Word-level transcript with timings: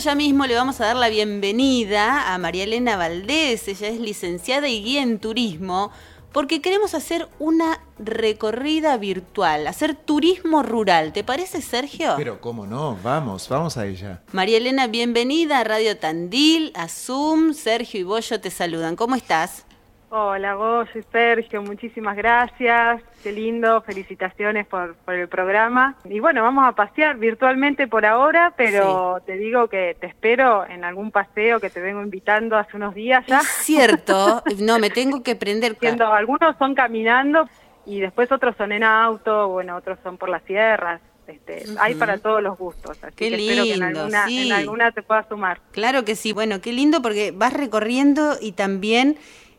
Ya 0.00 0.14
mismo 0.14 0.46
le 0.46 0.54
vamos 0.54 0.80
a 0.80 0.84
dar 0.86 0.96
la 0.96 1.08
bienvenida 1.08 2.32
a 2.32 2.38
María 2.38 2.62
Elena 2.62 2.96
Valdés, 2.96 3.66
ella 3.66 3.88
es 3.88 3.98
licenciada 3.98 4.68
y 4.68 4.80
guía 4.80 5.02
en 5.02 5.18
turismo, 5.18 5.90
porque 6.30 6.62
queremos 6.62 6.94
hacer 6.94 7.28
una 7.40 7.80
recorrida 7.98 8.96
virtual, 8.96 9.66
hacer 9.66 9.96
turismo 9.96 10.62
rural. 10.62 11.12
¿Te 11.12 11.24
parece, 11.24 11.60
Sergio? 11.62 12.14
Pero 12.16 12.40
cómo 12.40 12.64
no, 12.64 12.96
vamos, 13.02 13.48
vamos 13.48 13.76
a 13.76 13.86
ella. 13.86 14.22
María 14.30 14.58
Elena, 14.58 14.86
bienvenida 14.86 15.58
a 15.58 15.64
Radio 15.64 15.98
Tandil, 15.98 16.70
a 16.76 16.86
Zoom, 16.86 17.52
Sergio 17.52 17.98
y 17.98 18.04
Bollo 18.04 18.40
te 18.40 18.52
saludan. 18.52 18.94
¿Cómo 18.94 19.16
estás? 19.16 19.64
Hola, 20.10 20.54
vos 20.54 20.88
Sergio, 21.12 21.60
muchísimas 21.62 22.16
gracias. 22.16 23.02
Qué 23.22 23.30
lindo, 23.30 23.82
felicitaciones 23.82 24.66
por, 24.66 24.94
por 24.96 25.14
el 25.14 25.28
programa. 25.28 25.96
Y 26.08 26.18
bueno, 26.20 26.42
vamos 26.42 26.66
a 26.66 26.72
pasear 26.72 27.18
virtualmente 27.18 27.86
por 27.88 28.06
ahora, 28.06 28.54
pero 28.56 29.20
te 29.26 29.36
digo 29.36 29.68
que 29.68 29.96
te 30.00 30.06
espero 30.06 30.66
en 30.66 30.84
algún 30.84 31.10
paseo 31.10 31.60
que 31.60 31.68
te 31.68 31.80
vengo 31.80 32.00
invitando 32.00 32.56
hace 32.56 32.78
unos 32.78 32.94
días 32.94 33.22
ya. 33.26 33.40
Es 33.40 33.48
cierto, 33.48 34.42
no, 34.60 34.78
me 34.78 34.88
tengo 34.88 35.22
que 35.22 35.36
prender. 35.36 35.76
Siendo, 35.78 36.10
algunos 36.10 36.56
son 36.56 36.74
caminando 36.74 37.46
y 37.84 38.00
después 38.00 38.32
otros 38.32 38.56
son 38.56 38.72
en 38.72 38.84
auto, 38.84 39.48
bueno, 39.48 39.76
otros 39.76 39.98
son 40.02 40.16
por 40.16 40.30
las 40.30 40.42
sierras. 40.44 41.02
Este, 41.26 41.64
Hay 41.78 41.94
para 41.94 42.16
todos 42.16 42.42
los 42.42 42.56
gustos, 42.56 42.96
así 43.02 43.14
qué 43.14 43.28
que 43.28 43.36
lindo, 43.36 43.52
espero 43.52 43.64
que 43.64 43.74
en 43.74 43.82
alguna, 43.82 44.26
sí. 44.26 44.46
en 44.46 44.52
alguna 44.54 44.92
te 44.92 45.02
pueda 45.02 45.28
sumar. 45.28 45.60
Claro 45.72 46.06
que 46.06 46.16
sí, 46.16 46.32
bueno, 46.32 46.62
qué 46.62 46.72
lindo 46.72 47.02
porque 47.02 47.32
vas 47.32 47.52
recorriendo 47.52 48.38
y 48.40 48.52
también 48.52 49.18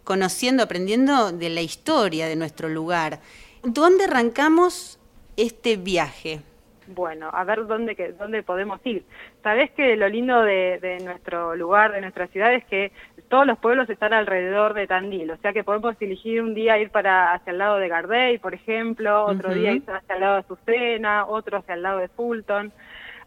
conociendo, 0.10 0.64
aprendiendo 0.64 1.32
de 1.32 1.52
la 1.52 1.62
historia 1.62 2.28
de 2.28 2.36
nuestro 2.36 2.68
lugar. 2.68 3.20
¿Dónde 3.62 4.06
arrancamos 4.06 5.00
este 5.38 5.78
viaje? 5.78 6.40
Bueno, 6.88 7.30
a 7.32 7.44
ver 7.44 7.68
dónde, 7.68 8.16
dónde 8.18 8.42
podemos 8.42 8.80
ir. 8.86 9.04
Sabés 9.44 9.70
que 9.70 9.96
lo 9.96 10.10
lindo 10.10 10.42
de, 10.42 10.80
de 10.80 10.98
nuestro 11.02 11.56
lugar, 11.56 11.92
de 11.92 12.02
nuestra 12.02 12.26
ciudad, 12.26 12.52
es 12.56 12.66
que 12.66 12.92
todos 13.28 13.46
los 13.46 13.60
pueblos 13.60 13.88
están 13.88 14.14
alrededor 14.14 14.74
de 14.74 14.88
Tandil, 14.88 15.30
o 15.30 15.38
sea 15.38 15.54
que 15.54 15.64
podemos 15.64 15.96
elegir 16.00 16.42
un 16.42 16.56
día 16.56 16.80
ir 16.80 16.90
para 16.90 17.36
hacia 17.36 17.52
el 17.52 17.60
lado 17.60 17.78
de 17.78 17.88
Gardey, 17.88 18.40
por 18.40 18.56
ejemplo, 18.56 19.26
otro 19.26 19.54
día 19.54 19.74
ir 19.74 19.84
hacia 19.88 20.16
el 20.16 20.22
lado 20.22 20.34
de 20.34 20.40
Azucena, 20.40 21.28
otro 21.28 21.60
hacia 21.60 21.76
el 21.76 21.84
lado 21.84 22.00
de 22.00 22.08
Fulton. 22.08 22.74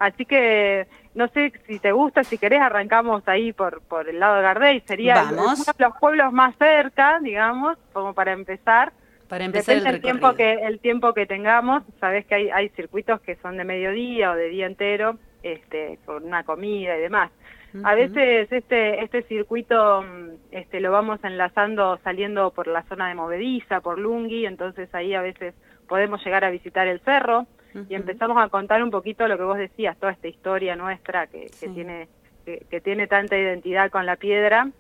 Así 0.01 0.25
que 0.25 0.89
no 1.15 1.29
sé 1.29 1.53
si 1.67 1.79
te 1.79 1.93
gusta, 1.93 2.25
si 2.25 2.39
querés 2.39 2.61
arrancamos 2.61 3.23
ahí 3.27 3.53
por, 3.53 3.83
por 3.83 4.09
el 4.09 4.19
lado 4.19 4.37
de 4.37 4.43
Gardey, 4.43 4.81
sería 4.87 5.25
uno 5.31 5.55
de 5.55 5.73
los 5.79 5.97
pueblos 5.99 6.33
más 6.33 6.57
cerca, 6.57 7.21
digamos, 7.21 7.77
como 7.93 8.15
para 8.15 8.33
empezar. 8.33 8.93
Para 9.29 9.45
empezar 9.45 9.77
Depende 9.77 9.97
el 9.97 10.03
tiempo 10.03 10.35
que 10.35 10.53
el 10.53 10.79
tiempo 10.81 11.15
que 11.15 11.27
tengamos, 11.27 11.83
sabes 12.01 12.27
que 12.27 12.35
hay, 12.35 12.51
hay 12.51 12.69
circuitos 12.71 13.21
que 13.21 13.37
son 13.37 13.57
de 13.57 13.65
mediodía 13.65 14.33
o 14.33 14.37
de 14.37 14.49
día 14.49 14.67
entero, 14.67 15.19
este, 15.43 15.99
con 16.05 16.25
una 16.25 16.45
comida 16.45 16.97
y 16.97 17.01
demás. 17.01 17.31
A 17.85 17.95
veces 17.95 18.53
este 18.53 19.03
este 19.03 19.23
circuito 19.23 20.03
mm, 20.03 20.29
este 20.51 20.81
lo 20.81 20.93
vamos 20.93 21.21
enlazando 21.25 21.99
saliendo 22.05 22.51
por 22.51 22.67
la 22.67 22.83
zona 22.83 23.09
de 23.09 23.15
Movediza, 23.15 23.81
por 23.81 23.99
Lungui, 23.99 24.45
entonces 24.45 24.95
ahí 24.95 25.15
a 25.15 25.23
veces 25.23 25.55
podemos 25.89 26.23
llegar 26.23 26.45
a 26.45 26.51
visitar 26.51 26.87
el 26.87 27.01
cerro 27.01 27.47
Y 27.89 27.95
empezamos 27.95 28.37
a 28.43 28.49
contar 28.49 28.83
un 28.83 28.91
poquito 28.91 29.27
lo 29.29 29.37
que 29.37 29.45
vos 29.45 29.59
decías, 29.59 29.97
toda 29.99 30.13
esta 30.13 30.29
historia 30.29 30.77
nuestra 30.77 31.27
que, 31.27 31.51
tiene 31.75 32.09
que, 32.45 32.67
que 32.71 32.81
tiene 32.81 33.07
tanta 33.07 33.37
identidad 33.39 33.91
con 33.91 34.07
la 34.07 34.17
piedra. 34.17 34.71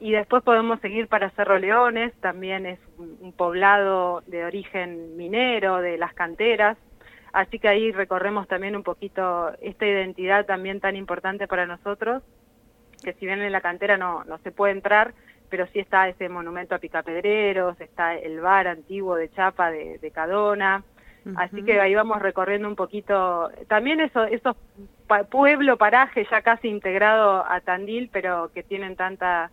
Y 0.00 0.12
después 0.12 0.44
podemos 0.44 0.80
seguir 0.80 1.08
para 1.08 1.30
Cerro 1.30 1.58
Leones, 1.58 2.12
también 2.20 2.66
es 2.66 2.78
un, 2.98 3.18
un 3.20 3.32
poblado 3.32 4.22
de 4.26 4.44
origen 4.44 5.16
minero, 5.16 5.78
de 5.78 5.98
las 5.98 6.14
canteras, 6.14 6.78
así 7.32 7.58
que 7.58 7.68
ahí 7.68 7.90
recorremos 7.90 8.46
también 8.46 8.76
un 8.76 8.84
poquito 8.84 9.50
esta 9.60 9.86
identidad 9.86 10.46
también 10.46 10.78
tan 10.78 10.94
importante 10.94 11.48
para 11.48 11.66
nosotros, 11.66 12.22
que 13.02 13.12
si 13.14 13.26
bien 13.26 13.42
en 13.42 13.50
la 13.50 13.60
cantera 13.60 13.96
no, 13.96 14.22
no 14.24 14.38
se 14.38 14.52
puede 14.52 14.72
entrar, 14.72 15.14
pero 15.48 15.66
sí 15.68 15.80
está 15.80 16.08
ese 16.08 16.28
monumento 16.28 16.74
a 16.74 16.78
Picapedreros, 16.78 17.80
está 17.80 18.14
el 18.14 18.40
bar 18.40 18.68
antiguo 18.68 19.16
de 19.16 19.30
Chapa 19.30 19.70
de, 19.70 19.98
de 19.98 20.10
Cadona, 20.12 20.84
Así 21.36 21.62
que 21.62 21.80
ahí 21.80 21.94
vamos 21.94 22.22
recorriendo 22.22 22.68
un 22.68 22.76
poquito, 22.76 23.50
también 23.66 24.00
eso, 24.00 24.24
esos 24.24 24.56
pueblo, 25.30 25.76
parajes 25.76 26.28
ya 26.30 26.42
casi 26.42 26.68
integrado 26.68 27.44
a 27.46 27.60
Tandil, 27.60 28.08
pero 28.12 28.50
que 28.52 28.62
tienen 28.62 28.96
tanta 28.96 29.50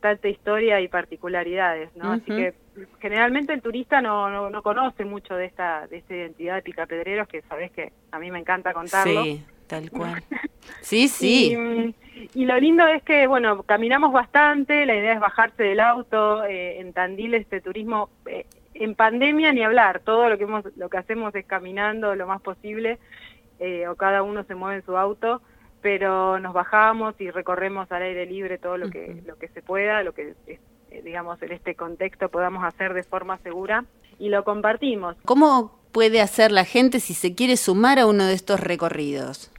tanta 0.00 0.28
historia 0.28 0.80
y 0.80 0.88
particularidades, 0.88 1.94
¿no? 1.96 2.12
Así 2.12 2.26
que 2.26 2.54
generalmente 3.00 3.52
el 3.52 3.62
turista 3.62 4.00
no, 4.00 4.30
no, 4.30 4.48
no 4.48 4.62
conoce 4.62 5.04
mucho 5.04 5.34
de 5.34 5.46
esta 5.46 5.86
de 5.88 5.98
esta 5.98 6.14
identidad 6.14 6.54
de 6.56 6.62
Picapedreros, 6.62 7.28
que 7.28 7.42
sabes 7.42 7.72
que 7.72 7.92
a 8.12 8.18
mí 8.18 8.30
me 8.30 8.38
encanta 8.38 8.72
contarlo. 8.72 9.24
Sí, 9.24 9.42
tal 9.66 9.90
cual. 9.90 10.22
Sí, 10.80 11.08
sí. 11.08 11.56
Y, 11.56 12.42
y 12.42 12.44
lo 12.44 12.58
lindo 12.58 12.86
es 12.86 13.02
que, 13.02 13.26
bueno, 13.26 13.62
caminamos 13.62 14.12
bastante, 14.12 14.86
la 14.86 14.96
idea 14.96 15.14
es 15.14 15.20
bajarse 15.20 15.62
del 15.62 15.80
auto, 15.80 16.44
eh, 16.44 16.80
en 16.80 16.92
Tandil 16.92 17.34
este 17.34 17.60
turismo, 17.60 18.10
eh, 18.26 18.46
en 18.78 18.94
pandemia 18.94 19.52
ni 19.52 19.62
hablar, 19.62 20.00
todo 20.00 20.28
lo 20.28 20.38
que, 20.38 20.44
hemos, 20.44 20.64
lo 20.76 20.88
que 20.88 20.98
hacemos 20.98 21.34
es 21.34 21.44
caminando 21.44 22.14
lo 22.14 22.26
más 22.26 22.40
posible, 22.40 22.98
eh, 23.58 23.88
o 23.88 23.96
cada 23.96 24.22
uno 24.22 24.44
se 24.44 24.54
mueve 24.54 24.76
en 24.76 24.84
su 24.84 24.96
auto, 24.96 25.42
pero 25.82 26.38
nos 26.38 26.52
bajamos 26.52 27.14
y 27.20 27.30
recorremos 27.30 27.90
al 27.90 28.02
aire 28.02 28.26
libre 28.26 28.58
todo 28.58 28.76
lo 28.76 28.90
que, 28.90 29.22
lo 29.26 29.36
que 29.36 29.48
se 29.48 29.62
pueda, 29.62 30.02
lo 30.02 30.12
que, 30.12 30.34
eh, 30.46 30.60
digamos, 31.02 31.42
en 31.42 31.52
este 31.52 31.74
contexto 31.74 32.28
podamos 32.28 32.64
hacer 32.64 32.94
de 32.94 33.02
forma 33.02 33.38
segura, 33.38 33.84
y 34.18 34.28
lo 34.28 34.44
compartimos. 34.44 35.16
¿Cómo 35.24 35.78
puede 35.92 36.20
hacer 36.20 36.52
la 36.52 36.64
gente 36.64 37.00
si 37.00 37.14
se 37.14 37.34
quiere 37.34 37.56
sumar 37.56 37.98
a 37.98 38.06
uno 38.06 38.26
de 38.26 38.34
estos 38.34 38.60
recorridos? 38.60 39.52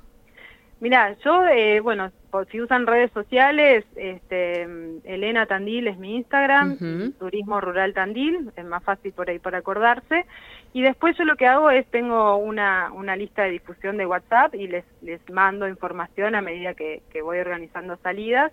Mira, 0.80 1.16
yo, 1.24 1.46
eh, 1.46 1.80
bueno, 1.81 2.12
por 2.29 2.47
si 2.47 2.62
usan 2.62 2.88
redes 2.88 3.12
sociales, 3.12 3.85
este, 3.95 4.63
Elena 5.03 5.45
Tandil 5.45 5.88
es 5.88 5.97
mi 5.97 6.16
Instagram. 6.16 7.13
Turismo 7.17 7.59
Rural 7.59 7.94
Tandil, 7.94 8.51
es 8.56 8.66
más 8.66 8.84
fácil 8.84 9.12
por 9.13 9.29
ahí 9.29 9.40
para 9.40 9.59
acordarse. 9.59 10.25
Y 10.73 10.81
después 10.81 11.18
yo 11.18 11.23
lo 11.25 11.35
que 11.35 11.47
hago 11.47 11.72
es, 11.72 11.85
tengo 11.88 12.38
una, 12.38 12.91
una 12.91 13.16
lista 13.16 13.44
de 13.44 13.51
difusión 13.51 13.97
de 13.97 14.06
WhatsApp 14.06 14.53
y 14.56 14.68
les, 14.68 14.85
les 15.01 15.19
mando 15.29 15.68
información 15.68 16.35
a 16.35 16.41
medida 16.41 16.73
que, 16.75 17.01
que 17.12 17.22
voy 17.22 17.39
organizando 17.39 17.97
salidas. 17.97 18.51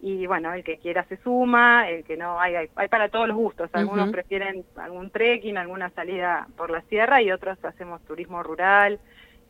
Y 0.00 0.26
bueno, 0.26 0.52
el 0.52 0.62
que 0.62 0.78
quiera 0.78 1.04
se 1.04 1.16
suma, 1.18 1.88
el 1.88 2.04
que 2.04 2.16
no, 2.16 2.40
hay, 2.40 2.54
hay, 2.54 2.68
hay 2.76 2.88
para 2.88 3.08
todos 3.08 3.28
los 3.28 3.36
gustos. 3.36 3.70
Algunos 3.72 4.10
prefieren 4.10 4.64
algún 4.76 5.10
trekking, 5.10 5.56
alguna 5.56 5.90
salida 5.90 6.46
por 6.56 6.70
la 6.70 6.82
sierra 6.82 7.20
y 7.20 7.32
otros 7.32 7.58
hacemos 7.64 8.00
turismo 8.04 8.42
rural, 8.42 9.00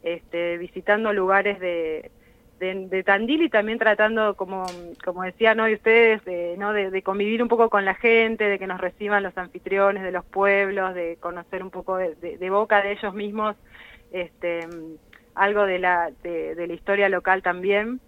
este, 0.02 0.56
visitando 0.56 1.12
lugares 1.12 1.60
de, 1.60 2.10
de, 2.58 2.88
de 2.88 3.02
Tandil 3.02 3.42
y 3.42 3.48
también 3.48 3.78
tratando, 3.78 4.34
como, 4.34 4.64
como 5.04 5.22
decían 5.22 5.60
hoy 5.60 5.74
ustedes, 5.74 6.24
de, 6.24 6.56
¿no? 6.58 6.72
De, 6.72 6.90
de 6.90 7.02
convivir 7.02 7.42
un 7.42 7.48
poco 7.48 7.70
con 7.70 7.84
la 7.84 7.94
gente, 7.94 8.44
de 8.44 8.58
que 8.58 8.66
nos 8.66 8.80
reciban 8.80 9.22
los 9.22 9.36
anfitriones 9.38 10.02
de 10.02 10.12
los 10.12 10.24
pueblos, 10.24 10.94
de 10.94 11.16
conocer 11.20 11.62
un 11.62 11.70
poco 11.70 11.96
de, 11.96 12.50
boca 12.50 12.82
de 12.82 12.92
ellos 12.92 13.14
mismos 13.14 13.56
este, 14.12 14.66
algo 15.34 15.66
de 15.66 15.78
la, 15.78 16.10
de, 16.22 16.54
de 16.54 16.66
la 16.66 16.72
historia 16.74 17.08
local 17.08 17.42
también. 17.42 18.00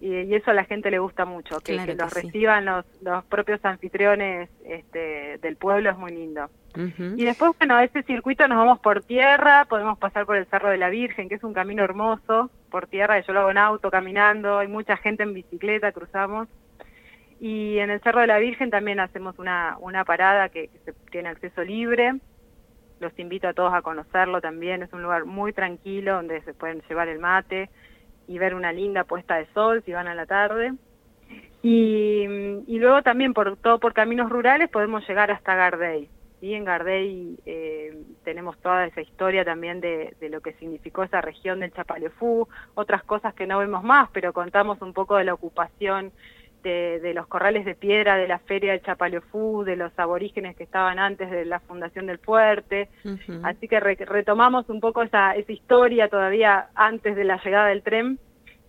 Y, 0.00 0.14
y 0.14 0.34
eso 0.34 0.50
a 0.50 0.54
la 0.54 0.64
gente 0.64 0.90
le 0.90 0.98
gusta 0.98 1.26
mucho, 1.26 1.58
que, 1.60 1.74
Claro 1.74 1.92
que 1.92 1.96
que 1.96 2.02
los 2.02 2.12
sí. 2.12 2.20
reciban 2.22 2.64
los, 2.64 2.86
los 3.02 3.22
propios 3.26 3.62
anfitriones 3.64 4.48
este, 4.64 5.36
del 5.38 5.56
pueblo 5.56 5.90
es 5.90 5.98
muy 5.98 6.12
lindo. 6.12 6.48
Y 6.76 7.24
después, 7.24 7.52
bueno, 7.58 7.78
ese 7.80 8.02
circuito 8.04 8.46
nos 8.46 8.58
vamos 8.58 8.78
por 8.78 9.02
tierra, 9.02 9.64
podemos 9.64 9.98
pasar 9.98 10.24
por 10.24 10.36
el 10.36 10.46
Cerro 10.46 10.70
de 10.70 10.78
la 10.78 10.88
Virgen, 10.88 11.28
que 11.28 11.34
es 11.34 11.42
un 11.42 11.52
camino 11.52 11.82
hermoso, 11.82 12.50
por 12.70 12.86
tierra, 12.86 13.18
yo 13.20 13.32
lo 13.32 13.40
hago 13.40 13.50
en 13.50 13.58
auto, 13.58 13.90
caminando, 13.90 14.58
hay 14.58 14.68
mucha 14.68 14.96
gente 14.96 15.24
en 15.24 15.34
bicicleta, 15.34 15.90
cruzamos. 15.92 16.48
Y 17.40 17.78
en 17.78 17.90
el 17.90 18.00
Cerro 18.00 18.20
de 18.20 18.28
la 18.28 18.38
Virgen 18.38 18.70
también 18.70 19.00
hacemos 19.00 19.38
una, 19.38 19.76
una 19.80 20.04
parada 20.04 20.48
que, 20.50 20.68
que 20.68 20.78
se 20.84 20.92
tiene 21.10 21.30
acceso 21.30 21.64
libre. 21.64 22.14
Los 23.00 23.18
invito 23.18 23.48
a 23.48 23.54
todos 23.54 23.72
a 23.74 23.82
conocerlo 23.82 24.40
también, 24.40 24.82
es 24.82 24.92
un 24.92 25.02
lugar 25.02 25.24
muy 25.24 25.52
tranquilo 25.52 26.14
donde 26.14 26.42
se 26.42 26.54
pueden 26.54 26.82
llevar 26.88 27.08
el 27.08 27.18
mate 27.18 27.70
y 28.28 28.38
ver 28.38 28.54
una 28.54 28.72
linda 28.72 29.04
puesta 29.04 29.36
de 29.36 29.46
sol 29.54 29.82
si 29.84 29.92
van 29.92 30.06
a 30.06 30.14
la 30.14 30.26
tarde. 30.26 30.74
Y, 31.62 32.26
y 32.66 32.78
luego 32.78 33.02
también 33.02 33.34
por 33.34 33.56
todo 33.56 33.80
por 33.80 33.92
caminos 33.92 34.30
rurales 34.30 34.68
podemos 34.68 35.06
llegar 35.08 35.30
hasta 35.30 35.54
Gardey. 35.54 36.08
¿Sí? 36.40 36.54
En 36.54 36.64
Gardey 36.64 37.38
eh, 37.46 37.96
tenemos 38.24 38.58
toda 38.58 38.86
esa 38.86 39.00
historia 39.00 39.44
también 39.44 39.80
de, 39.80 40.14
de 40.20 40.28
lo 40.28 40.40
que 40.40 40.54
significó 40.54 41.02
esa 41.04 41.20
región 41.20 41.60
del 41.60 41.72
Chapalefú, 41.72 42.48
otras 42.74 43.02
cosas 43.04 43.34
que 43.34 43.46
no 43.46 43.58
vemos 43.58 43.82
más, 43.84 44.08
pero 44.12 44.32
contamos 44.32 44.80
un 44.82 44.92
poco 44.92 45.16
de 45.16 45.24
la 45.24 45.34
ocupación 45.34 46.12
de, 46.62 47.00
de 47.00 47.14
los 47.14 47.26
corrales 47.26 47.64
de 47.64 47.74
piedra 47.74 48.16
de 48.16 48.28
la 48.28 48.38
feria 48.38 48.72
del 48.72 48.82
Chapalefú, 48.82 49.64
de 49.64 49.76
los 49.76 49.98
aborígenes 49.98 50.56
que 50.56 50.64
estaban 50.64 50.98
antes 50.98 51.30
de 51.30 51.46
la 51.46 51.60
fundación 51.60 52.06
del 52.06 52.18
fuerte. 52.18 52.88
Así 53.44 53.66
que 53.66 53.80
re- 53.80 53.94
retomamos 53.96 54.68
un 54.68 54.80
poco 54.80 55.02
esa, 55.02 55.34
esa 55.36 55.52
historia 55.52 56.08
todavía 56.08 56.68
antes 56.74 57.16
de 57.16 57.24
la 57.24 57.40
llegada 57.42 57.68
del 57.68 57.82
tren 57.82 58.18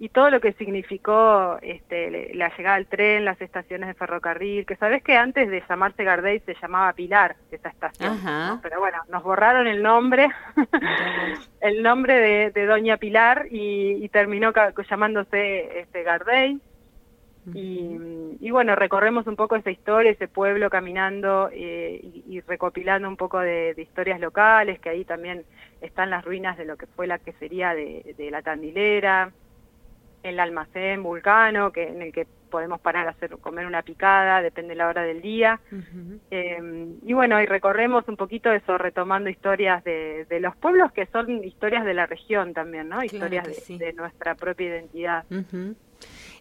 y 0.01 0.09
todo 0.09 0.31
lo 0.31 0.41
que 0.41 0.53
significó 0.53 1.59
este, 1.61 2.33
la 2.33 2.51
llegada 2.57 2.77
del 2.77 2.87
tren, 2.87 3.23
las 3.23 3.39
estaciones 3.39 3.87
de 3.87 3.93
ferrocarril, 3.93 4.65
que 4.65 4.75
sabes 4.75 5.03
que 5.03 5.15
antes 5.15 5.47
de 5.47 5.61
llamarse 5.69 6.03
Gardey 6.03 6.39
se 6.39 6.55
llamaba 6.59 6.91
Pilar, 6.93 7.35
esa 7.51 7.69
estación, 7.69 8.19
pero 8.63 8.79
bueno, 8.79 8.97
nos 9.09 9.21
borraron 9.21 9.67
el 9.67 9.83
nombre, 9.83 10.27
el 11.61 11.83
nombre 11.83 12.51
de, 12.51 12.65
Doña 12.65 12.97
Pilar 12.97 13.45
y, 13.51 14.09
terminó 14.09 14.51
llamándose 14.89 15.81
este, 15.81 16.01
Gardey. 16.01 16.59
Y, 17.53 18.49
bueno, 18.49 18.75
recorremos 18.75 19.27
un 19.27 19.35
poco 19.35 19.55
esa 19.55 19.69
historia, 19.69 20.11
ese 20.11 20.27
pueblo 20.27 20.71
caminando 20.71 21.49
eh, 21.53 22.01
y, 22.27 22.41
recopilando 22.41 23.07
un 23.07 23.17
poco 23.17 23.39
de, 23.39 23.75
historias 23.77 24.19
locales, 24.19 24.79
que 24.79 24.89
ahí 24.89 25.05
también 25.05 25.45
están 25.79 26.09
las 26.09 26.25
ruinas 26.25 26.57
de 26.57 26.65
lo 26.65 26.75
que 26.75 26.87
fue 26.87 27.05
la 27.05 27.19
quesería 27.19 27.75
de, 27.75 28.15
de 28.17 28.31
la 28.31 28.41
Tandilera, 28.41 29.31
el 30.23 30.39
almacén 30.39 31.03
Vulcano, 31.03 31.71
que 31.71 31.87
en 31.87 32.01
el 32.01 32.11
que 32.11 32.27
podemos 32.49 32.79
parar 32.81 33.07
a 33.07 33.11
hacer 33.11 33.37
comer 33.37 33.65
una 33.65 33.81
picada, 33.81 34.41
depende 34.41 34.69
de 34.69 34.75
la 34.75 34.87
hora 34.87 35.03
del 35.03 35.21
día. 35.21 35.59
Em, 36.29 36.97
y 37.03 37.13
bueno, 37.13 37.41
y 37.41 37.45
recorremos 37.45 38.07
un 38.07 38.17
poquito 38.17 38.51
eso, 38.51 38.77
retomando 38.77 39.29
historias 39.29 39.83
de, 39.83 40.25
los 40.39 40.55
pueblos 40.57 40.91
que 40.91 41.05
son 41.07 41.43
historias 41.43 41.85
de 41.85 41.93
la 41.93 42.05
región 42.05 42.53
también, 42.53 42.89
¿no? 42.89 43.03
Historias 43.03 43.47
de, 43.67 43.93
nuestra 43.93 44.35
propia 44.35 44.67
identidad. 44.67 45.25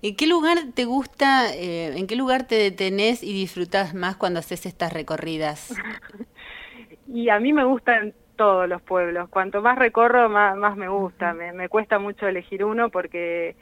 ¿En 0.02 0.16
qué 0.16 0.26
lugar 0.26 0.58
te 0.74 0.84
gusta, 0.84 1.54
eh, 1.54 1.96
en 1.96 2.06
qué 2.06 2.16
lugar 2.16 2.46
te 2.46 2.56
detenés 2.56 3.22
y 3.22 3.32
disfrutas 3.32 3.94
más 3.94 4.16
cuando 4.16 4.40
haces 4.40 4.66
estas 4.66 4.92
recorridas? 4.92 5.74
y 7.06 7.28
a 7.28 7.38
mí 7.38 7.52
me 7.52 7.64
gustan 7.64 8.14
todos 8.40 8.66
los 8.66 8.80
pueblos. 8.80 9.28
Cuanto 9.28 9.60
más 9.60 9.76
recorro, 9.76 10.30
más, 10.30 10.56
más 10.56 10.74
me 10.74 10.88
gusta. 10.88 11.34
Me, 11.34 11.68
cuesta 11.68 11.98
mucho 11.98 12.26
elegir 12.26 12.64
uno 12.64 12.88
porque 12.88 13.54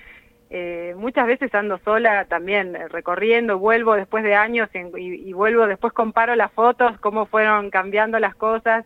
eh, 0.51 0.95
muchas 0.97 1.27
veces 1.27 1.53
ando 1.53 1.79
sola 1.79 2.27
también 2.27 2.77
eh, 2.77 2.87
recorriendo, 2.87 3.59
vuelvo 3.59 3.97
después 3.97 4.23
de 4.23 4.37
años 4.37 4.69
y, 4.73 5.33
vuelvo, 5.33 5.67
después 5.67 5.93
comparo 5.93 6.37
las 6.37 6.53
fotos, 6.53 6.97
cómo 7.01 7.27
fueron 7.27 7.71
cambiando 7.71 8.21
las 8.21 8.37
cosas. 8.37 8.85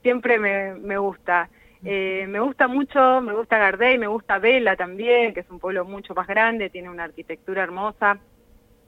Siempre 0.00 0.38
me, 0.38 0.76
me 0.76 0.96
gusta. 0.96 1.50
Eh, 1.84 2.24
me 2.26 2.40
gusta 2.40 2.66
mucho, 2.66 3.20
me 3.20 3.34
gusta 3.34 3.58
Gardey, 3.58 3.98
me 3.98 4.06
gusta 4.06 4.38
Vela 4.38 4.76
también, 4.76 5.34
que 5.34 5.40
es 5.40 5.50
un 5.50 5.58
pueblo 5.58 5.84
mucho 5.84 6.14
más 6.14 6.26
grande, 6.26 6.70
tiene 6.70 6.88
una 6.88 7.04
arquitectura 7.04 7.62
hermosa. 7.64 8.18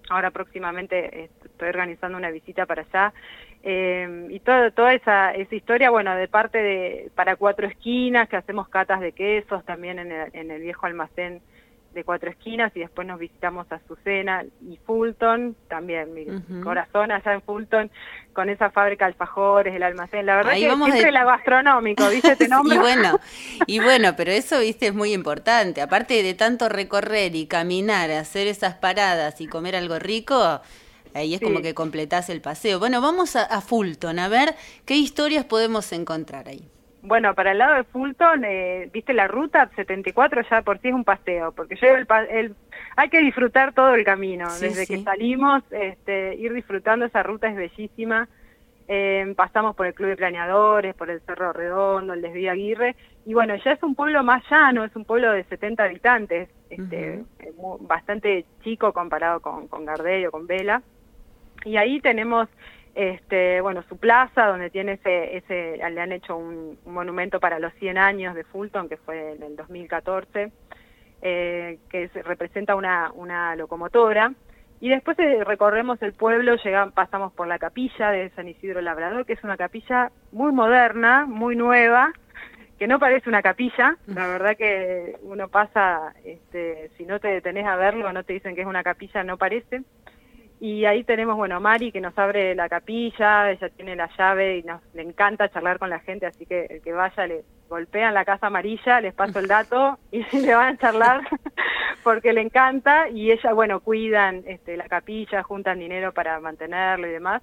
Ahora 0.08 0.30
próximamente 0.30 1.30
estoy 1.44 1.68
organizando 1.68 2.16
una 2.18 2.30
visita 2.30 2.66
para 2.66 2.82
allá. 2.82 3.12
Eh, 3.62 4.28
y 4.30 4.40
todo, 4.40 4.70
toda 4.70 4.94
esa, 4.94 5.32
esa 5.32 5.54
historia, 5.54 5.90
bueno, 5.90 6.14
de 6.14 6.28
parte 6.28 6.58
de 6.58 7.10
para 7.14 7.36
cuatro 7.36 7.66
esquinas, 7.66 8.28
que 8.28 8.36
hacemos 8.36 8.68
catas 8.68 9.00
de 9.00 9.12
quesos 9.12 9.64
también 9.64 9.98
en 9.98 10.12
el, 10.12 10.30
en 10.32 10.50
el 10.50 10.62
viejo 10.62 10.86
almacén 10.86 11.40
de 11.96 12.04
cuatro 12.04 12.30
esquinas 12.30 12.70
y 12.76 12.80
después 12.80 13.08
nos 13.08 13.18
visitamos 13.18 13.66
a 13.72 13.76
Azucena 13.76 14.44
y 14.68 14.76
Fulton, 14.86 15.56
también 15.68 16.14
mi 16.14 16.26
corazón 16.62 17.10
allá 17.10 17.32
en 17.32 17.42
Fulton, 17.42 17.90
con 18.32 18.50
esa 18.50 18.70
fábrica 18.70 19.06
de 19.06 19.12
alfajores, 19.12 19.74
el 19.74 19.82
almacén, 19.82 20.26
la 20.26 20.36
verdad 20.36 20.52
que 20.52 20.58
siempre 20.58 21.04
de... 21.06 21.12
la 21.12 21.24
gastronómico, 21.24 22.08
¿viste 22.08 22.36
y 22.64 22.78
bueno, 22.78 23.18
y 23.66 23.78
bueno, 23.82 24.14
pero 24.16 24.30
eso, 24.30 24.60
viste, 24.60 24.88
es 24.88 24.94
muy 24.94 25.12
importante, 25.12 25.80
aparte 25.80 26.22
de 26.22 26.34
tanto 26.34 26.68
recorrer 26.68 27.34
y 27.34 27.46
caminar, 27.46 28.10
hacer 28.10 28.46
esas 28.46 28.74
paradas 28.74 29.40
y 29.40 29.46
comer 29.46 29.74
algo 29.74 29.98
rico, 29.98 30.60
Ahí 31.14 31.32
es 31.32 31.40
como 31.40 31.62
que 31.62 31.72
completás 31.72 32.28
el 32.28 32.42
paseo. 32.42 32.78
Bueno, 32.78 33.00
vamos 33.00 33.36
a, 33.36 33.60
Fulton, 33.62 34.18
a 34.18 34.28
ver 34.28 34.54
qué 34.84 34.96
historias 34.96 35.46
podemos 35.46 35.90
encontrar 35.92 36.46
ahí. 36.46 36.68
Bueno, 37.06 37.36
para 37.36 37.52
el 37.52 37.58
lado 37.58 37.76
de 37.76 37.84
Fulton, 37.84 38.44
eh, 38.44 38.90
viste 38.92 39.14
la 39.14 39.28
ruta 39.28 39.70
74 39.76 40.42
ya 40.50 40.62
por 40.62 40.80
sí 40.80 40.88
es 40.88 40.94
un 40.94 41.04
paseo, 41.04 41.52
porque 41.52 41.76
yo 41.76 41.86
el, 41.86 42.56
hay 42.96 43.08
que 43.10 43.20
disfrutar 43.20 43.72
todo 43.72 43.94
el 43.94 44.04
camino, 44.04 44.48
desde 44.58 44.88
que 44.88 45.04
salimos, 45.04 45.62
este, 45.70 46.34
ir 46.34 46.52
disfrutando 46.52 47.06
esa 47.06 47.22
ruta 47.22 47.46
es 47.46 47.54
bellísima. 47.54 48.28
Eh, 48.88 49.34
pasamos 49.36 49.76
por 49.76 49.86
el 49.86 49.94
Club 49.94 50.10
de 50.10 50.16
Planeadores, 50.16 50.96
por 50.96 51.08
el 51.10 51.20
Cerro 51.20 51.52
Redondo, 51.52 52.12
el 52.12 52.22
Desvío 52.22 52.50
Aguirre, 52.50 52.96
y 53.24 53.34
bueno, 53.34 53.54
ya 53.54 53.70
es 53.70 53.82
un 53.84 53.94
pueblo 53.94 54.24
más 54.24 54.42
llano, 54.50 54.84
es 54.84 54.94
un 54.96 55.04
pueblo 55.04 55.30
de 55.30 55.44
70 55.44 55.84
habitantes, 55.84 56.48
este, 56.70 57.22
bastante 57.82 58.46
chico 58.64 58.92
comparado 58.92 59.38
con, 59.38 59.68
con 59.68 59.84
Gardel 59.84 60.26
o 60.26 60.30
con 60.32 60.48
Vela. 60.48 60.82
Y 61.64 61.76
ahí 61.76 62.00
tenemos 62.00 62.48
este, 62.96 63.60
bueno, 63.60 63.82
su 63.90 63.98
plaza, 63.98 64.46
donde 64.46 64.70
tiene 64.70 64.92
ese, 64.92 65.36
ese 65.36 65.76
le 65.76 66.00
han 66.00 66.12
hecho 66.12 66.34
un, 66.34 66.78
monumento 66.86 67.38
para 67.38 67.58
los 67.58 67.74
100 67.74 67.98
años 67.98 68.34
de 68.34 68.42
Fulton, 68.44 68.88
que 68.88 68.96
fue 68.96 69.34
en 69.34 69.42
el 69.42 69.54
2014, 69.54 70.50
eh, 71.20 71.78
que 71.90 72.08
representa 72.24 72.74
una, 72.74 73.12
una 73.14 73.54
locomotora. 73.54 74.32
Y 74.80 74.88
después 74.88 75.18
eh, 75.18 75.44
recorremos 75.44 76.00
el 76.00 76.14
pueblo, 76.14 76.56
llegamos, 76.56 76.94
pasamos 76.94 77.34
por 77.34 77.46
la 77.46 77.58
capilla 77.58 78.10
de 78.10 78.30
San 78.30 78.48
Isidro 78.48 78.80
Labrador, 78.80 79.26
que 79.26 79.34
es 79.34 79.44
una 79.44 79.58
capilla 79.58 80.10
muy 80.32 80.52
moderna, 80.52 81.26
muy 81.26 81.54
nueva, 81.54 82.14
que 82.78 82.86
no 82.86 82.98
parece 82.98 83.28
una 83.28 83.42
capilla, 83.42 83.98
la 84.06 84.26
verdad 84.26 84.56
que 84.56 85.16
uno 85.22 85.48
pasa, 85.48 86.14
este, 86.24 86.90
si 86.96 87.04
no 87.04 87.20
te 87.20 87.28
detenés 87.28 87.66
a 87.66 87.76
verlo, 87.76 88.10
no 88.14 88.24
te 88.24 88.32
dicen 88.32 88.54
que 88.54 88.62
es 88.62 88.66
una 88.66 88.82
capilla, 88.82 89.22
no 89.22 89.36
parece. 89.36 89.82
Y 90.58 90.86
ahí 90.86 91.04
tenemos, 91.04 91.36
bueno, 91.36 91.60
Mari 91.60 91.92
que 91.92 92.00
nos 92.00 92.16
abre 92.18 92.54
la 92.54 92.68
capilla, 92.68 93.50
ella 93.50 93.68
tiene 93.68 93.94
la 93.94 94.08
llave 94.16 94.58
y 94.58 94.62
nos 94.62 94.80
le 94.94 95.02
encanta 95.02 95.50
charlar 95.50 95.78
con 95.78 95.90
la 95.90 96.00
gente, 96.00 96.24
así 96.24 96.46
que 96.46 96.64
el 96.66 96.80
que 96.80 96.92
vaya 96.92 97.26
le 97.26 97.44
golpean 97.68 98.14
la 98.14 98.24
casa 98.24 98.46
amarilla, 98.46 99.00
les 99.00 99.12
paso 99.12 99.38
el 99.38 99.48
dato 99.48 99.98
y 100.12 100.22
le 100.38 100.54
van 100.54 100.74
a 100.74 100.78
charlar 100.78 101.20
porque 102.02 102.32
le 102.32 102.40
encanta 102.40 103.08
y 103.10 103.32
ella, 103.32 103.52
bueno, 103.52 103.80
cuidan 103.80 104.44
este, 104.46 104.76
la 104.76 104.88
capilla, 104.88 105.42
juntan 105.42 105.78
dinero 105.78 106.12
para 106.12 106.40
mantenerlo 106.40 107.06
y 107.06 107.10
demás. 107.10 107.42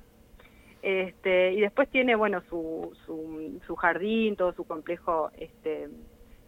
Este, 0.81 1.54
y 1.54 1.62
después 1.62 1.89
tiene, 1.89 2.16
bueno, 2.16 2.42
su, 2.50 2.92
su, 3.06 3.62
su 3.66 3.75
jardín, 3.75 4.36
todo 4.36 4.51
su 4.54 4.66
complejo 4.66 5.31
este, 5.38 5.88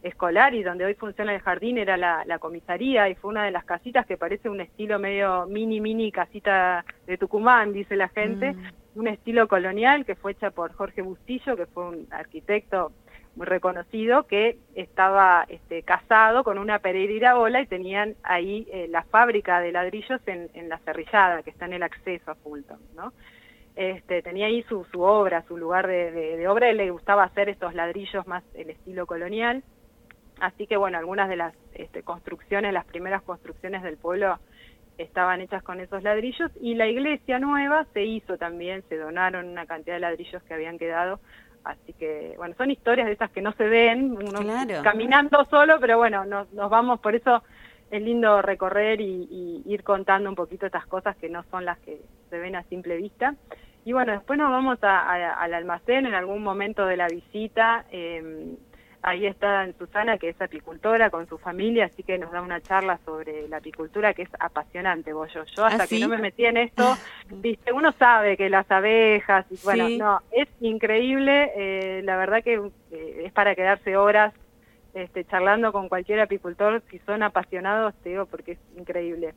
escolar 0.06 0.54
y 0.54 0.62
donde 0.62 0.84
hoy 0.84 0.94
funciona 0.94 1.34
el 1.34 1.40
jardín 1.40 1.78
era 1.78 1.96
la, 1.96 2.38
comisaría 2.38 3.08
y 3.08 3.14
fue 3.14 3.30
una 3.30 3.44
de 3.44 3.50
las 3.50 3.64
casitas 3.64 4.06
que 4.06 4.16
parece 4.16 4.48
un 4.48 4.60
estilo 4.60 4.98
medio 4.98 5.46
mini, 5.46 5.80
mini 5.80 6.12
casita 6.12 6.84
de 7.06 7.18
Tucumán, 7.18 7.72
dice 7.72 7.96
la 7.96 8.08
gente, 8.08 8.52
mm. 8.52 8.98
un 8.98 9.08
estilo 9.08 9.48
colonial 9.48 10.04
que 10.04 10.14
fue 10.14 10.32
hecha 10.32 10.50
por 10.50 10.72
Jorge 10.72 11.02
Bustillo, 11.02 11.56
que 11.56 11.66
fue 11.66 11.88
un 11.88 12.06
arquitecto 12.10 12.92
muy 13.36 13.46
reconocido, 13.46 14.26
que 14.26 14.58
estaba 14.74 15.44
este, 15.48 15.82
casado 15.82 16.42
con 16.42 16.58
una 16.58 16.78
Pereira 16.78 17.12
Iraola 17.12 17.60
y 17.60 17.66
tenían 17.66 18.16
ahí 18.22 18.66
eh, 18.72 18.88
la 18.88 19.02
fábrica 19.04 19.60
de 19.60 19.72
ladrillos 19.72 20.20
en, 20.26 20.68
la 20.68 20.78
cerrillada, 20.78 21.42
que 21.42 21.50
está 21.50 21.66
en 21.66 21.74
el 21.74 21.82
acceso 21.82 22.30
a 22.30 22.34
Fulton, 22.34 22.80
¿no? 22.94 23.12
Este, 23.76 24.22
tenía 24.22 24.46
ahí 24.46 24.62
su, 24.62 24.86
su 24.90 25.02
obra, 25.02 25.44
su 25.46 25.58
lugar 25.58 25.86
de, 25.86 26.10
de, 26.10 26.48
obra, 26.48 26.70
él 26.70 26.78
le 26.78 26.90
gustaba 26.90 27.24
hacer 27.24 27.50
estos 27.50 27.74
ladrillos 27.74 28.26
más 28.26 28.42
el 28.54 28.70
estilo 28.70 29.06
colonial, 29.06 29.62
Así 30.40 30.66
que 30.66 30.76
bueno, 30.76 30.98
algunas 30.98 31.28
de 31.28 31.36
las 31.36 31.54
este, 31.74 32.02
construcciones, 32.02 32.72
las 32.72 32.84
primeras 32.84 33.22
construcciones 33.22 33.82
del 33.82 33.96
pueblo 33.96 34.38
estaban 34.98 35.40
hechas 35.40 35.62
con 35.62 35.80
esos 35.80 36.02
ladrillos 36.02 36.50
y 36.60 36.74
la 36.74 36.86
iglesia 36.86 37.38
nueva 37.38 37.86
se 37.92 38.04
hizo 38.04 38.38
también, 38.38 38.82
se 38.88 38.96
donaron 38.96 39.48
una 39.48 39.66
cantidad 39.66 39.96
de 39.96 40.00
ladrillos 40.00 40.42
que 40.42 40.54
habían 40.54 40.78
quedado. 40.78 41.20
Así 41.64 41.92
que, 41.94 42.34
bueno, 42.36 42.54
son 42.56 42.70
historias 42.70 43.06
de 43.06 43.14
esas 43.14 43.30
que 43.30 43.42
no 43.42 43.52
se 43.52 43.66
ven, 43.66 44.12
uno 44.12 44.40
caminando 44.84 45.44
solo, 45.46 45.78
pero 45.80 45.98
bueno, 45.98 46.24
nos, 46.24 46.52
nos 46.52 46.70
vamos, 46.70 47.00
por 47.00 47.16
eso 47.16 47.42
es 47.90 48.02
lindo 48.02 48.40
recorrer 48.40 49.00
y, 49.00 49.62
ir 49.66 49.82
contando 49.82 50.28
un 50.28 50.36
poquito 50.36 50.66
estas 50.66 50.86
cosas 50.86 51.16
que 51.16 51.28
no 51.28 51.44
son 51.50 51.64
las 51.64 51.78
que 51.80 52.00
se 52.30 52.38
ven 52.38 52.54
a 52.54 52.62
simple 52.64 52.96
vista. 52.96 53.34
Y 53.84 53.92
bueno, 53.92 54.12
después 54.12 54.38
nos 54.38 54.50
vamos 54.50 54.78
al 54.82 55.54
almacén 55.54 56.06
en 56.06 56.14
algún 56.14 56.42
momento 56.42 56.86
de 56.86 56.96
la 56.96 57.08
visita. 57.08 57.84
Eh, 57.90 58.56
Ahí 59.02 59.26
está 59.26 59.66
Susana, 59.78 60.18
que 60.18 60.30
es 60.30 60.40
apicultora 60.40 61.10
con 61.10 61.28
su 61.28 61.38
familia, 61.38 61.86
así 61.86 62.02
que 62.02 62.18
nos 62.18 62.32
da 62.32 62.42
una 62.42 62.60
charla 62.60 62.98
sobre 63.04 63.48
la 63.48 63.58
apicultura 63.58 64.14
que 64.14 64.22
es 64.22 64.30
apasionante, 64.38 65.10
Yo 65.10 65.64
hasta 65.64 65.84
¿Ah, 65.84 65.86
que 65.86 66.00
no 66.00 66.08
me 66.08 66.18
metí 66.18 66.44
en 66.44 66.56
esto, 66.56 66.96
viste, 67.30 67.72
uno 67.72 67.92
sabe 67.92 68.36
que 68.36 68.50
las 68.50 68.70
abejas, 68.70 69.46
y 69.50 69.58
bueno, 69.64 69.88
no, 69.90 70.20
es 70.30 70.48
increíble, 70.60 71.52
eh, 71.56 72.02
la 72.04 72.16
verdad 72.16 72.42
que 72.42 72.54
eh, 72.90 73.22
es 73.24 73.32
para 73.32 73.54
quedarse 73.54 73.96
horas 73.96 74.34
este, 74.94 75.24
charlando 75.24 75.72
con 75.72 75.88
cualquier 75.88 76.20
apicultor, 76.20 76.82
si 76.90 76.98
son 77.00 77.22
apasionados, 77.22 77.94
te 78.02 78.10
digo, 78.10 78.26
porque 78.26 78.52
es 78.52 78.58
increíble. 78.76 79.34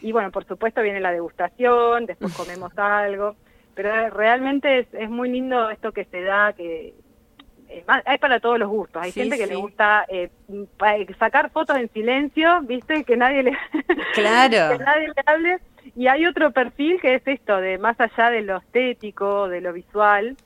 Y 0.00 0.12
bueno, 0.12 0.30
por 0.30 0.44
supuesto 0.44 0.82
viene 0.82 1.00
la 1.00 1.12
degustación, 1.12 2.06
después 2.06 2.34
comemos 2.34 2.76
algo, 2.76 3.36
pero 3.74 4.10
realmente 4.10 4.80
es, 4.80 4.88
es 4.92 5.08
muy 5.08 5.30
lindo 5.30 5.70
esto 5.70 5.92
que 5.92 6.04
se 6.04 6.22
da, 6.22 6.52
que 6.52 6.94
hay 8.04 8.18
para 8.18 8.40
todos 8.40 8.58
los 8.58 8.68
gustos. 8.68 9.02
Hay 9.02 9.12
gente 9.12 9.36
que 9.36 9.46
le 9.46 9.56
gusta 9.56 10.06
eh, 10.08 10.30
sacar 11.18 11.50
fotos 11.50 11.76
en 11.76 11.90
silencio, 11.92 12.60
¿viste? 12.62 13.04
Que 13.04 13.16
nadie 13.16 13.42
le 13.42 13.58
claro. 14.14 14.76
que 14.78 14.84
nadie 14.84 15.08
le 15.08 15.22
hable. 15.26 15.58
Y 15.96 16.06
hay 16.06 16.26
otro 16.26 16.50
perfil 16.50 17.00
que 17.00 17.14
es 17.14 17.22
esto 17.26 17.56
de 17.58 17.78
más 17.78 17.98
allá 18.00 18.30
de 18.30 18.42
lo 18.42 18.58
estético, 18.58 19.48
de 19.48 19.60
lo 19.60 19.72
visual, 19.72 20.36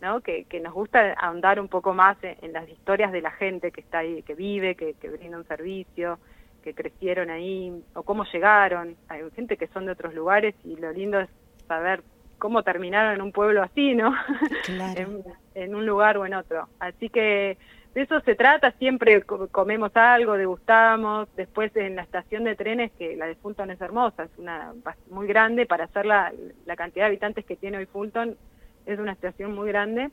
¿no? 0.00 0.20
Que, 0.20 0.44
que 0.44 0.60
nos 0.60 0.72
gusta 0.72 1.12
ahondar 1.14 1.60
un 1.60 1.68
poco 1.68 1.94
más 1.94 2.16
en, 2.22 2.52
las 2.52 2.68
historias 2.68 3.12
de 3.12 3.22
la 3.22 3.30
gente 3.30 3.70
que 3.72 3.80
está 3.80 3.98
ahí, 3.98 4.22
que 4.22 4.34
vive, 4.34 4.74
que, 4.74 4.94
que 4.94 5.08
brinda 5.08 5.38
un 5.38 5.46
servicio. 5.46 6.18
que 6.62 6.74
crecieron 6.74 7.30
ahí 7.30 7.72
o 7.94 8.02
cómo 8.02 8.24
llegaron. 8.24 8.96
Hay 9.08 9.22
gente 9.34 9.56
que 9.56 9.66
son 9.68 9.86
de 9.86 9.92
otros 9.92 10.14
lugares 10.14 10.54
y 10.62 10.76
lo 10.76 10.92
lindo 10.92 11.18
es 11.18 11.28
saber 11.66 12.02
cómo 12.40 12.64
terminaron 12.64 13.14
en 13.14 13.22
un 13.22 13.30
pueblo 13.30 13.62
así, 13.62 13.94
¿no? 13.94 14.12
en, 14.96 15.22
en, 15.62 15.74
un 15.74 15.86
lugar 15.86 16.16
o 16.16 16.26
en 16.26 16.34
otro. 16.34 16.68
Así 16.78 17.08
que 17.08 17.58
de 17.94 18.02
eso 18.02 18.20
se 18.20 18.34
trata, 18.34 18.70
siempre 18.72 19.22
comemos 19.22 19.90
algo, 19.96 20.34
degustamos, 20.36 21.28
después 21.36 21.74
en 21.76 21.96
la 21.96 22.02
estación 22.02 22.44
de 22.44 22.54
trenes, 22.54 22.92
que 22.92 23.16
la 23.16 23.26
de 23.26 23.34
Fulton 23.34 23.70
es 23.70 23.80
hermosa, 23.80 24.24
es 24.24 24.30
una 24.38 24.72
muy 25.10 25.26
grande, 25.26 25.66
para 25.66 25.84
hacer 25.84 26.06
la, 26.06 26.32
la 26.66 26.76
cantidad 26.76 27.04
de 27.04 27.08
habitantes 27.08 27.44
que 27.44 27.56
tiene 27.56 27.78
hoy 27.78 27.86
Fulton, 27.86 28.36
es 28.86 28.98
una 28.98 29.12
estación 29.12 29.54
muy 29.54 29.68
grande, 29.68 30.10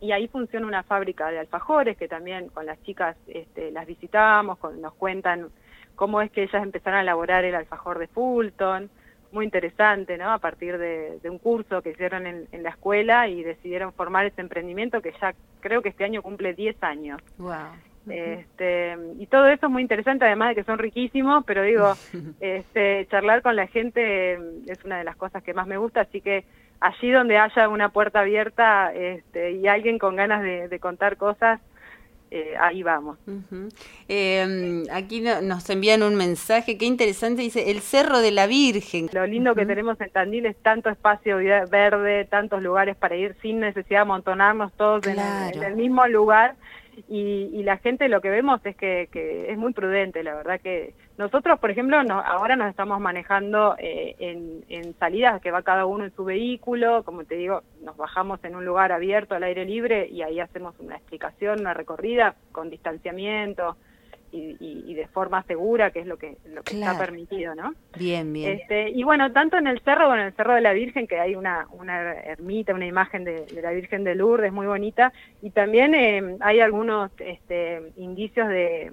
y 0.00 0.12
ahí 0.12 0.28
funciona 0.28 0.66
una 0.66 0.82
fábrica 0.82 1.30
de 1.30 1.38
alfajores, 1.38 1.96
que 1.96 2.08
también 2.08 2.48
con 2.48 2.66
las 2.66 2.82
chicas 2.82 3.16
este, 3.26 3.70
las 3.70 3.86
visitamos, 3.86 4.58
nos 4.78 4.92
cuentan 4.94 5.48
cómo 5.94 6.20
es 6.20 6.30
que 6.30 6.42
ellas 6.42 6.62
empezaron 6.62 6.98
a 6.98 7.02
elaborar 7.02 7.44
el 7.44 7.54
alfajor 7.54 7.98
de 7.98 8.08
Fulton, 8.08 8.90
muy 9.34 9.44
interesante, 9.44 10.16
¿no? 10.16 10.32
A 10.32 10.38
partir 10.38 10.78
de, 10.78 11.18
un 11.24 11.38
curso 11.38 11.82
que 11.82 11.90
hicieron 11.90 12.26
en, 12.26 12.62
la 12.62 12.70
escuela 12.70 13.28
y 13.28 13.42
decidieron 13.42 13.92
formar 13.92 14.26
ese 14.26 14.40
emprendimiento 14.40 15.02
que 15.02 15.12
ya 15.20 15.34
creo 15.60 15.82
que 15.82 15.90
este 15.90 16.04
año 16.04 16.22
cumple 16.22 16.54
10 16.54 16.82
años. 16.82 17.20
Wow. 17.38 17.52
Este, 18.08 18.96
y 19.18 19.26
todo 19.26 19.48
eso 19.48 19.66
es 19.66 19.72
muy 19.72 19.82
interesante, 19.82 20.26
además 20.26 20.50
de 20.50 20.54
que 20.56 20.64
son 20.64 20.78
riquísimos, 20.78 21.44
pero 21.44 21.62
digo, 21.62 21.94
este, 22.40 23.06
charlar 23.10 23.42
con 23.42 23.56
la 23.56 23.66
gente 23.66 24.34
es 24.66 24.84
una 24.84 24.98
de 24.98 25.04
las 25.04 25.16
cosas 25.16 25.42
que 25.42 25.54
más 25.54 25.66
me 25.66 25.78
gusta, 25.78 26.02
así 26.02 26.20
que 26.20 26.44
allí 26.80 27.10
donde 27.10 27.38
haya 27.38 27.68
una 27.68 27.88
puerta 27.88 28.20
abierta 28.20 28.92
este, 28.94 29.52
y 29.52 29.66
alguien 29.66 29.98
con 29.98 30.16
ganas 30.16 30.42
de 30.42 30.78
contar 30.80 31.16
cosas, 31.16 31.60
eh, 32.36 32.56
ahí 32.60 32.82
vamos. 32.82 33.16
Em, 34.08 34.82
aquí 34.90 35.20
nos 35.20 35.70
envían 35.70 36.02
un 36.02 36.16
mensaje, 36.16 36.76
qué 36.76 36.84
interesante, 36.84 37.42
dice, 37.42 37.70
el 37.70 37.78
Cerro 37.78 38.18
de 38.18 38.32
la 38.32 38.48
Virgen. 38.48 39.08
Lo 39.12 39.24
lindo 39.24 39.54
que 39.54 39.64
tenemos 39.64 40.00
en 40.00 40.10
Tandil 40.10 40.46
es 40.46 40.56
tanto 40.56 40.90
espacio 40.90 41.36
verde, 41.36 42.24
tantos 42.24 42.60
lugares 42.60 42.96
para 42.96 43.14
ir 43.14 43.36
sin 43.40 43.60
necesidad 43.60 43.98
de 43.98 44.02
amontonarnos 44.02 44.72
todos 44.72 45.06
en, 45.06 45.20
el, 45.62 45.76
mismo 45.76 46.08
lugar 46.08 46.56
y, 47.08 47.62
la 47.62 47.78
gente 47.78 48.08
lo 48.08 48.20
que 48.20 48.30
vemos 48.30 48.60
es 48.64 48.76
que, 48.76 49.08
es 49.48 49.58
muy 49.58 49.72
prudente, 49.72 50.22
la 50.22 50.34
verdad 50.34 50.60
que 50.60 50.94
nosotros, 51.16 51.58
por 51.58 51.70
ejemplo, 51.70 51.96
ahora 51.98 52.56
nos 52.56 52.68
estamos 52.68 53.00
manejando 53.00 53.76
eh, 53.78 54.14
en, 54.68 54.94
salidas 54.98 55.40
que 55.40 55.50
va 55.50 55.62
cada 55.62 55.86
uno 55.86 56.04
en 56.04 56.14
su 56.14 56.24
vehículo, 56.24 57.02
como 57.04 57.24
te 57.24 57.36
digo, 57.36 57.62
nos 57.82 57.96
bajamos 57.96 58.42
en 58.44 58.56
un 58.56 58.64
lugar 58.64 58.92
abierto 58.92 59.34
al 59.34 59.44
aire 59.44 59.64
libre 59.64 60.08
y 60.08 60.22
ahí 60.22 60.40
hacemos 60.40 60.78
una 60.78 60.96
explicación, 60.96 61.60
una 61.60 61.74
recorrida 61.74 62.34
con 62.52 62.70
distanciamiento, 62.70 63.76
y, 64.34 64.94
de 64.94 65.06
forma 65.06 65.42
segura, 65.44 65.90
que 65.90 66.00
es 66.00 66.06
lo 66.06 66.16
que, 66.16 66.36
lo 66.46 66.62
que 66.62 66.74
está 66.74 66.98
permitido, 66.98 67.54
¿no? 67.54 67.74
Bien, 67.96 68.32
bien. 68.32 68.58
Este, 68.60 68.90
y 68.90 69.02
bueno, 69.02 69.32
tanto 69.32 69.56
en 69.56 69.66
el 69.66 69.80
cerro 69.80 70.04
como 70.04 70.16
en 70.16 70.26
el 70.26 70.32
Cerro 70.34 70.54
de 70.54 70.60
la 70.60 70.72
Virgen, 70.72 71.06
que 71.06 71.20
hay 71.20 71.34
una, 71.34 71.66
una 71.72 72.14
ermita, 72.14 72.74
una 72.74 72.86
imagen 72.86 73.24
de, 73.24 73.46
la 73.62 73.70
Virgen 73.70 74.04
de 74.04 74.14
Lourdes 74.14 74.52
muy 74.52 74.66
bonita, 74.66 75.12
y 75.42 75.50
también 75.50 75.94
eh, 75.94 76.36
hay 76.40 76.60
algunos 76.60 77.10
este, 77.18 77.92
indicios 77.96 78.48
de, 78.48 78.92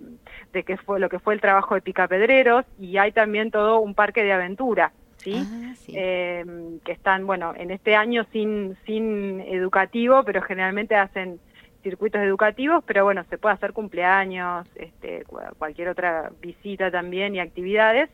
de 0.54 0.64
que 0.64 0.78
fue 0.78 1.00
lo 1.00 1.10
que 1.10 1.20
fue 1.20 1.34
el 1.34 1.42
trabajo 1.42 1.76
de 1.76 1.82
Picapedreros, 1.82 2.66
y 2.80 2.98
hay 2.98 3.12
también 3.12 3.52
todo 3.52 3.80
un 3.80 3.96
parque 3.96 4.24
de 4.24 4.34
aventura. 4.34 4.92
¿sí? 5.18 5.36
Ah, 5.36 5.74
eh, 5.88 6.46
que 6.84 6.92
están, 6.92 7.26
bueno, 7.28 7.54
en 7.56 7.72
este 7.72 7.96
año 7.96 8.26
sin, 8.32 8.76
sin 8.86 9.42
educativo, 9.42 10.24
pero 10.24 10.42
generalmente 10.42 10.96
hacen 10.96 11.40
circuitos 11.82 12.22
educativos, 12.22 12.84
pero 12.86 13.04
bueno, 13.04 13.24
se 13.30 13.38
puede 13.38 13.56
hacer 13.56 13.74
cumpleaños, 13.74 14.68
este, 14.76 15.26
cualquier 15.58 15.90
otra 15.90 16.32
visita 16.42 16.92
también 16.92 17.36
y 17.36 17.40
actividades. 17.40 18.10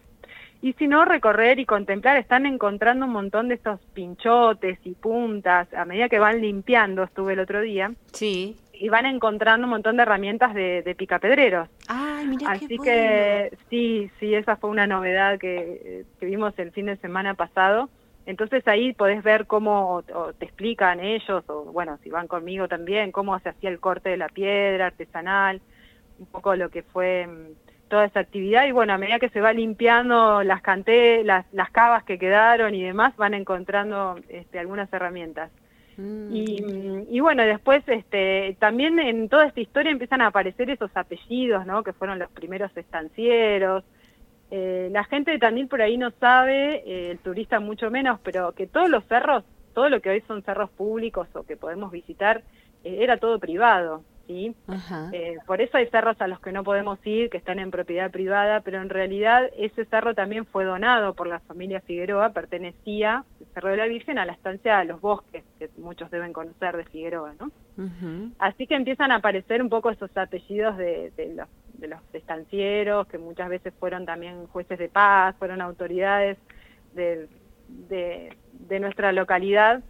Y 0.62 0.74
si 0.74 0.88
no, 0.88 1.06
recorrer 1.06 1.60
y 1.60 1.66
contemplar, 1.66 2.18
están 2.18 2.46
encontrando 2.46 3.06
un 3.06 3.12
montón 3.12 3.48
de 3.48 3.56
estos 3.56 3.80
pinchotes 3.94 4.80
y 4.86 4.94
puntas, 4.94 5.72
a 5.74 5.86
medida 5.86 6.10
que 6.10 6.18
van 6.18 6.42
limpiando, 6.42 7.04
estuve 7.04 7.34
el 7.34 7.40
otro 7.40 7.62
día. 7.62 7.94
Sí. 8.12 8.58
Y 8.74 8.90
van 8.90 9.06
encontrando 9.06 9.66
un 9.66 9.72
montón 9.72 9.98
de 9.98 10.04
herramientas 10.04 10.54
de, 10.54 10.82
de 10.82 10.96
picapedreros. 10.96 11.70
Ay, 11.88 12.28
Así 12.48 12.78
que 12.80 13.56
sí, 13.70 14.10
sí, 14.20 14.34
esa 14.34 14.56
fue 14.56 14.70
una 14.70 14.88
novedad 14.88 15.40
que, 15.40 16.06
que 16.20 16.26
vimos 16.26 16.58
el 16.58 16.72
fin 16.72 16.88
de 16.88 16.98
semana 16.98 17.36
pasado 17.36 17.90
entonces 18.28 18.68
ahí 18.68 18.92
podés 18.92 19.24
ver 19.24 19.48
cómo 19.48 20.04
te 20.38 20.46
explican 20.46 21.00
ellos, 21.00 21.46
o 21.48 21.64
bueno, 21.72 21.98
si 22.04 22.10
van 22.10 22.28
conmigo 22.28 22.68
también, 22.68 23.14
cómo 23.14 23.40
se 23.40 23.48
hacía 23.48 23.70
el 23.70 23.80
corte 23.80 24.10
de 24.10 24.18
la 24.18 24.28
piedra 24.28 24.88
artesanal, 24.88 25.62
un 26.20 26.26
poco 26.26 26.54
lo 26.58 26.70
que 26.70 26.84
fue 26.84 27.26
mm, 27.26 27.88
toda 27.88 28.04
esa 28.04 28.20
actividad 28.20 28.68
y 28.68 28.74
bueno, 28.74 28.92
a 28.92 28.98
medida 28.98 29.20
que 29.20 29.30
se 29.30 29.40
va 29.40 29.54
limpiando 29.54 30.44
las 30.44 30.62
canté, 30.62 31.24
las, 31.24 31.46
las 31.54 31.72
cavas 31.72 32.04
que 32.04 32.20
quedaron 32.20 32.76
y 32.76 32.84
demás, 32.84 33.16
van 33.16 33.34
encontrando 33.34 34.20
este, 34.28 34.60
algunas 34.60 34.92
herramientas. 34.92 35.50
Mm. 35.96 36.36
Y, 36.36 36.62
mm, 36.64 37.06
y, 37.10 37.20
bueno, 37.22 37.44
después 37.44 37.82
este, 37.88 38.58
también 38.60 39.00
en 39.00 39.30
toda 39.30 39.46
esta 39.46 39.62
historia 39.62 39.90
empiezan 39.90 40.20
a 40.20 40.28
aparecer 40.28 40.70
esos 40.70 40.92
apellidos, 40.96 41.66
¿no? 41.66 41.82
Que 41.82 41.94
fueron 41.94 42.20
los 42.20 42.30
primeros 42.32 42.76
estancieros, 42.76 43.86
eh, 44.50 44.90
la 44.92 45.04
gente 45.04 45.32
de 45.32 45.40
Tandil 45.40 45.68
por 45.68 45.82
ahí 45.82 45.98
no 45.98 46.12
sabe, 46.12 46.84
eh, 46.86 47.12
el 47.12 47.20
turista 47.20 47.60
mucho 47.60 47.92
menos, 47.92 48.20
pero 48.24 48.54
que 48.54 48.68
todos 48.68 48.90
los 48.90 49.04
cerros, 49.06 49.44
todo 49.74 49.90
lo 49.90 50.02
que 50.02 50.10
hoy 50.10 50.22
son 50.22 50.42
cerros 50.44 50.70
públicos 50.70 51.28
o 51.34 51.44
que 51.44 51.58
podemos 51.58 51.92
visitar, 51.92 52.44
eh, 52.84 52.98
era 53.02 53.18
todo 53.18 53.40
privado. 53.40 54.04
¿Sí? 54.28 54.56
por 55.46 55.62
eso 55.62 55.78
hay 55.78 55.88
cerros 55.88 56.20
a 56.22 56.28
los 56.28 56.40
que 56.40 56.52
no 56.52 56.64
podemos 56.64 57.00
ir, 57.06 57.30
que 57.30 57.38
están 57.38 57.60
en 57.60 57.72
propiedad 57.72 58.12
privada, 58.12 58.62
pero 58.62 58.82
en 58.82 58.90
realidad 58.90 59.50
ese 59.58 59.86
cerro 59.86 60.14
también 60.14 60.46
fue 60.46 60.66
donado 60.66 61.14
por 61.14 61.28
la 61.28 61.40
familia 61.40 61.82
Figueroa, 61.82 62.30
pertenecía, 62.30 63.24
el 63.40 63.48
Cerro 63.54 63.70
de 63.70 63.78
la 63.78 63.88
Virgen, 63.88 64.20
a 64.20 64.26
la 64.26 64.34
estancia 64.34 64.80
de 64.80 64.86
los 64.86 65.02
bosques, 65.02 65.44
que 65.58 65.70
muchos 65.78 66.12
deben 66.12 66.34
conocer 66.34 66.78
de 66.78 66.84
Figueroa. 66.86 67.34
¿no? 67.40 67.52
Así 68.40 68.68
que 68.68 68.76
empiezan 68.76 69.12
a 69.12 69.16
aparecer 69.16 69.62
un 69.62 69.70
poco 69.70 69.90
esos 69.90 70.16
apellidos 70.16 70.78
de, 70.78 71.12
de 71.16 71.34
los 71.34 71.48
de 71.78 71.88
los 71.88 72.00
estancieros, 72.14 73.08
que 73.08 73.18
muchas 73.18 73.50
veces 73.50 73.74
fueron 73.80 74.06
también 74.06 74.48
jueces 74.48 74.80
de 74.80 74.90
paz, 74.90 75.36
fueron 75.38 75.62
autoridades 75.62 76.38
de, 76.94 77.28
de, 77.68 78.80
nuestra 78.80 79.12
localidad, 79.12 79.82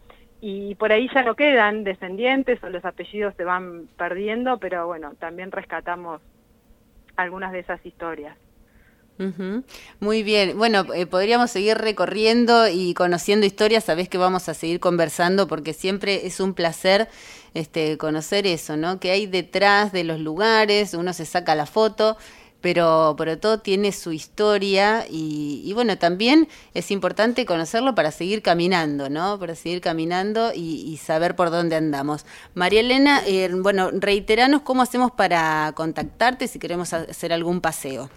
y 0.42 0.76
por 0.76 0.92
ahí 0.92 1.10
ya 1.14 1.24
no 1.24 1.36
quedan 1.36 1.84
descendientes 1.84 2.64
o 2.64 2.70
los 2.70 2.86
apellidos 2.86 3.34
se 3.36 3.44
van 3.44 3.88
perdiendo, 3.98 4.58
pero 4.60 4.86
bueno, 4.88 5.14
también 5.20 5.52
rescatamos 5.52 6.22
algunas 7.16 7.52
de 7.52 7.60
esas 7.60 7.84
historias. 7.86 8.38
Muy 10.00 10.22
bien. 10.22 10.58
Bueno, 10.58 10.86
eh, 10.94 11.08
podríamos 11.08 11.50
seguir 11.50 11.78
recorriendo 11.78 12.68
y 12.68 12.94
conociendo 12.94 13.48
historias. 13.48 13.86
Sabés 13.86 14.10
que 14.10 14.20
vamos 14.20 14.48
a 14.48 14.54
seguir 14.54 14.80
conversando 14.80 15.48
porque 15.48 15.74
siempre 15.74 16.28
es 16.28 16.40
un 16.40 16.54
placer 16.54 17.08
este, 17.56 17.98
conocer 17.98 18.46
eso, 18.46 18.78
¿no? 18.78 19.00
Que 19.00 19.10
hay 19.10 19.26
detrás 19.26 19.92
de 19.92 20.04
los 20.04 20.20
lugares, 20.20 20.94
uno 20.94 21.14
se 21.14 21.26
saca 21.26 21.56
la 21.56 21.66
foto, 21.66 22.18
pero, 22.68 23.16
pero 23.18 23.38
todo 23.40 23.62
tiene 23.62 23.94
su 23.94 24.12
historia 24.12 25.06
y, 25.10 25.72
bueno, 25.74 25.98
también 25.98 26.50
es 26.74 26.92
importante 26.92 27.46
conocerlo 27.46 27.96
para 27.96 28.12
seguir 28.12 28.42
caminando, 28.42 29.10
¿no? 29.10 29.40
Para 29.40 29.56
seguir 29.56 29.80
caminando 29.80 30.52
y, 30.54 30.98
saber 30.98 31.38
por 31.38 31.50
dónde 31.50 31.78
andamos. 31.78 32.26
María 32.56 32.82
Elena, 32.82 33.22
eh, 33.26 33.50
bueno, 33.54 33.90
reiteranos 33.94 34.64
cómo 34.64 34.82
hacemos 34.82 35.12
para 35.12 35.72
contactarte 35.76 36.50
si 36.50 36.60
queremos 36.60 36.92
hacer 36.92 37.32
algún 37.32 37.62
paseo. 37.62 38.10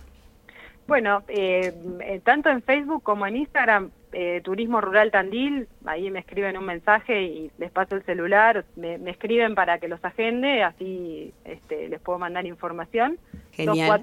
Bueno, 0.88 1.22
eh, 1.28 1.72
eh, 2.00 2.20
tanto 2.24 2.48
en 2.48 2.60
Facebook 2.60 3.04
como 3.04 3.28
en 3.28 3.36
Instagram, 3.36 3.92
eh, 4.12 4.40
Turismo 4.42 4.80
Rural 4.80 5.10
Tandil, 5.10 5.68
ahí 5.84 6.10
me 6.10 6.20
escriben 6.20 6.56
un 6.56 6.64
mensaje 6.64 7.22
y 7.22 7.50
les 7.58 7.70
paso 7.70 7.96
el 7.96 8.02
celular, 8.04 8.64
me, 8.76 8.94
escriben 9.10 9.54
para 9.54 9.78
que 9.78 9.88
los 9.88 10.02
agende, 10.04 10.62
así 10.62 11.34
este, 11.44 11.88
les 11.88 12.00
puedo 12.00 12.18
mandar 12.18 12.46
información. 12.46 13.18
Genial. 13.52 14.00